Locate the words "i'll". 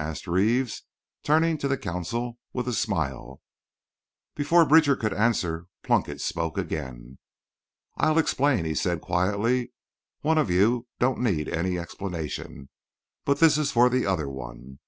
7.96-8.16